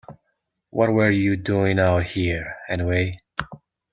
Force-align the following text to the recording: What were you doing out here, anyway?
What 0.71 0.89
were 0.93 1.11
you 1.11 1.35
doing 1.35 1.77
out 1.77 2.03
here, 2.05 2.55
anyway? 2.67 3.19